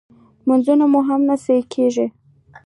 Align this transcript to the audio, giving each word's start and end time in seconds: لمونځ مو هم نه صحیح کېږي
لمونځ 0.43 0.67
مو 0.91 0.99
هم 1.07 1.21
نه 1.29 1.35
صحیح 1.43 1.65
کېږي 1.73 2.05